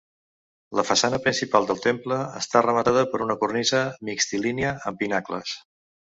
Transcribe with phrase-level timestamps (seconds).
[0.77, 5.55] La façana principal del temple està rematada per una cornisa mixtilínia amb pinacles.